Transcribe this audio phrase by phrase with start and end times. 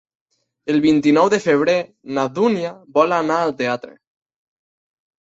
[0.73, 1.77] El vint-i-nou de febrer
[2.17, 3.99] na Dúnia vol anar al teatre.